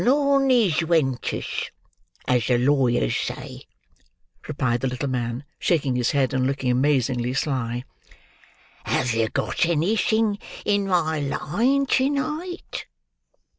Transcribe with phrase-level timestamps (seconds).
[0.03, 1.69] "Non istwentus,
[2.27, 3.65] as the lawyers say,"
[4.47, 7.83] replied the little man, shaking his head, and looking amazingly sly.
[8.85, 12.87] "Have you got anything in my line to night?"